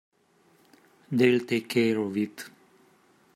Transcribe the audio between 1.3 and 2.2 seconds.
take care of